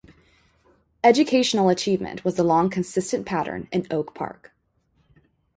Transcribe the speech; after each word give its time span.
Educational 1.03 1.69
achievement 1.69 2.25
was 2.25 2.33
the 2.33 2.43
long 2.43 2.71
consistent 2.71 3.23
pattern 3.23 3.67
in 3.71 3.85
Oak 3.91 4.15
Park. 4.15 4.51